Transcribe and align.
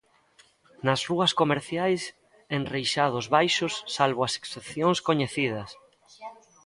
Nas 0.85 1.01
rúas 1.09 1.31
comerciais, 1.41 2.01
enreixados 2.57 3.25
baixos, 3.35 3.73
salvo 3.95 4.21
as 4.27 4.33
excepcións 4.39 4.97
coñecidas. 5.07 5.69